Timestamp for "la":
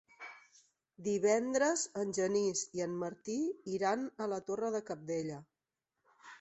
4.35-4.43